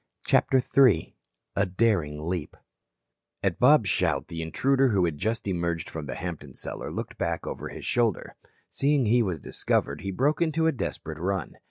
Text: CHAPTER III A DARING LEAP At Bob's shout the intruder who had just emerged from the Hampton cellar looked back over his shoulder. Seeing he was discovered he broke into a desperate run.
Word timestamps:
CHAPTER 0.25 0.59
III 0.59 1.15
A 1.55 1.67
DARING 1.67 2.27
LEAP 2.27 2.57
At 3.43 3.59
Bob's 3.59 3.87
shout 3.91 4.29
the 4.29 4.41
intruder 4.41 4.87
who 4.89 5.05
had 5.05 5.19
just 5.19 5.47
emerged 5.47 5.91
from 5.91 6.07
the 6.07 6.15
Hampton 6.15 6.55
cellar 6.55 6.89
looked 6.91 7.19
back 7.19 7.45
over 7.45 7.69
his 7.69 7.85
shoulder. 7.85 8.35
Seeing 8.67 9.05
he 9.05 9.21
was 9.21 9.39
discovered 9.39 10.01
he 10.01 10.09
broke 10.09 10.41
into 10.41 10.65
a 10.65 10.71
desperate 10.71 11.19
run. 11.19 11.57